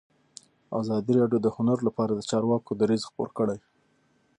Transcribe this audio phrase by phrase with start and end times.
[0.79, 3.59] ازادي راډیو د هنر لپاره د چارواکو دریځ خپور کړی.